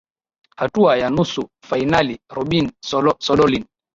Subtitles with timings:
[0.57, 2.71] hatua ya nusu fainali robin
[3.19, 3.65] sodolin